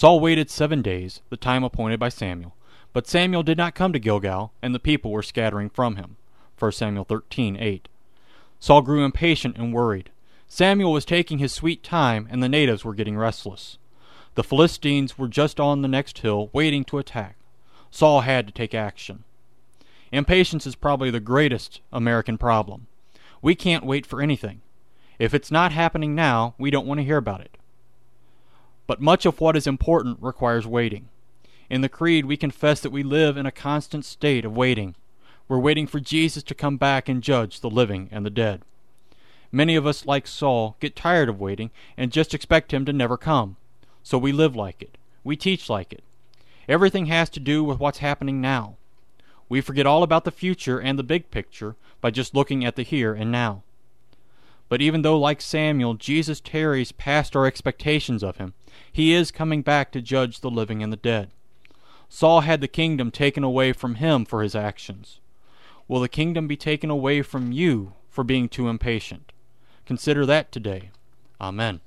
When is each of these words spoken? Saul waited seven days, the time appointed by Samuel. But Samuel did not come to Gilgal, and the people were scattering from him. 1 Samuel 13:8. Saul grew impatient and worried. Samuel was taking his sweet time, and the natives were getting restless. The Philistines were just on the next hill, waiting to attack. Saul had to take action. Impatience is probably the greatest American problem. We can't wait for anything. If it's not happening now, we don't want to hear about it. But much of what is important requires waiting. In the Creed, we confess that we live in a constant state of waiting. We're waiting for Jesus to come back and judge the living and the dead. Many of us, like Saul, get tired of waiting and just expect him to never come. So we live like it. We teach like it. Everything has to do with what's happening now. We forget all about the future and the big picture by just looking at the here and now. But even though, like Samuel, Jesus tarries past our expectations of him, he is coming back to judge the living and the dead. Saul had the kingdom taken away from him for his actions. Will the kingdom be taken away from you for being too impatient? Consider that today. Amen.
Saul 0.00 0.18
waited 0.18 0.48
seven 0.48 0.80
days, 0.80 1.20
the 1.28 1.36
time 1.36 1.62
appointed 1.62 2.00
by 2.00 2.08
Samuel. 2.08 2.56
But 2.94 3.06
Samuel 3.06 3.42
did 3.42 3.58
not 3.58 3.74
come 3.74 3.92
to 3.92 3.98
Gilgal, 3.98 4.50
and 4.62 4.74
the 4.74 4.78
people 4.78 5.10
were 5.10 5.22
scattering 5.22 5.68
from 5.68 5.96
him. 5.96 6.16
1 6.58 6.72
Samuel 6.72 7.04
13:8. 7.04 7.86
Saul 8.58 8.80
grew 8.80 9.04
impatient 9.04 9.58
and 9.58 9.74
worried. 9.74 10.08
Samuel 10.48 10.90
was 10.90 11.04
taking 11.04 11.36
his 11.36 11.52
sweet 11.52 11.82
time, 11.82 12.26
and 12.30 12.42
the 12.42 12.48
natives 12.48 12.82
were 12.82 12.94
getting 12.94 13.18
restless. 13.18 13.76
The 14.36 14.42
Philistines 14.42 15.18
were 15.18 15.28
just 15.28 15.60
on 15.60 15.82
the 15.82 15.86
next 15.86 16.20
hill, 16.20 16.48
waiting 16.54 16.82
to 16.84 16.96
attack. 16.96 17.36
Saul 17.90 18.22
had 18.22 18.46
to 18.46 18.54
take 18.54 18.74
action. 18.74 19.24
Impatience 20.12 20.66
is 20.66 20.76
probably 20.76 21.10
the 21.10 21.20
greatest 21.20 21.82
American 21.92 22.38
problem. 22.38 22.86
We 23.42 23.54
can't 23.54 23.84
wait 23.84 24.06
for 24.06 24.22
anything. 24.22 24.62
If 25.18 25.34
it's 25.34 25.50
not 25.50 25.72
happening 25.72 26.14
now, 26.14 26.54
we 26.56 26.70
don't 26.70 26.86
want 26.86 27.00
to 27.00 27.04
hear 27.04 27.18
about 27.18 27.42
it. 27.42 27.58
But 28.90 29.00
much 29.00 29.24
of 29.24 29.40
what 29.40 29.56
is 29.56 29.68
important 29.68 30.18
requires 30.20 30.66
waiting. 30.66 31.10
In 31.70 31.80
the 31.80 31.88
Creed, 31.88 32.24
we 32.24 32.36
confess 32.36 32.80
that 32.80 32.90
we 32.90 33.04
live 33.04 33.36
in 33.36 33.46
a 33.46 33.52
constant 33.52 34.04
state 34.04 34.44
of 34.44 34.56
waiting. 34.56 34.96
We're 35.46 35.60
waiting 35.60 35.86
for 35.86 36.00
Jesus 36.00 36.42
to 36.42 36.56
come 36.56 36.76
back 36.76 37.08
and 37.08 37.22
judge 37.22 37.60
the 37.60 37.70
living 37.70 38.08
and 38.10 38.26
the 38.26 38.30
dead. 38.30 38.62
Many 39.52 39.76
of 39.76 39.86
us, 39.86 40.06
like 40.06 40.26
Saul, 40.26 40.76
get 40.80 40.96
tired 40.96 41.28
of 41.28 41.38
waiting 41.38 41.70
and 41.96 42.10
just 42.10 42.34
expect 42.34 42.74
him 42.74 42.84
to 42.84 42.92
never 42.92 43.16
come. 43.16 43.54
So 44.02 44.18
we 44.18 44.32
live 44.32 44.56
like 44.56 44.82
it. 44.82 44.98
We 45.22 45.36
teach 45.36 45.70
like 45.70 45.92
it. 45.92 46.02
Everything 46.68 47.06
has 47.06 47.30
to 47.30 47.38
do 47.38 47.62
with 47.62 47.78
what's 47.78 47.98
happening 47.98 48.40
now. 48.40 48.76
We 49.48 49.60
forget 49.60 49.86
all 49.86 50.02
about 50.02 50.24
the 50.24 50.32
future 50.32 50.80
and 50.80 50.98
the 50.98 51.04
big 51.04 51.30
picture 51.30 51.76
by 52.00 52.10
just 52.10 52.34
looking 52.34 52.64
at 52.64 52.74
the 52.74 52.82
here 52.82 53.14
and 53.14 53.30
now. 53.30 53.62
But 54.70 54.80
even 54.80 55.02
though, 55.02 55.18
like 55.18 55.42
Samuel, 55.42 55.94
Jesus 55.94 56.40
tarries 56.40 56.92
past 56.92 57.34
our 57.34 57.44
expectations 57.44 58.22
of 58.22 58.36
him, 58.36 58.54
he 58.90 59.12
is 59.12 59.32
coming 59.32 59.62
back 59.62 59.90
to 59.92 60.00
judge 60.00 60.40
the 60.40 60.50
living 60.50 60.80
and 60.80 60.92
the 60.92 60.96
dead. 60.96 61.32
Saul 62.08 62.42
had 62.42 62.60
the 62.60 62.68
kingdom 62.68 63.10
taken 63.10 63.42
away 63.42 63.72
from 63.72 63.96
him 63.96 64.24
for 64.24 64.42
his 64.42 64.54
actions. 64.54 65.18
Will 65.88 66.00
the 66.00 66.08
kingdom 66.08 66.46
be 66.46 66.56
taken 66.56 66.88
away 66.88 67.20
from 67.20 67.50
you 67.50 67.94
for 68.08 68.22
being 68.22 68.48
too 68.48 68.68
impatient? 68.68 69.32
Consider 69.86 70.24
that 70.24 70.52
today. 70.52 70.90
Amen. 71.40 71.80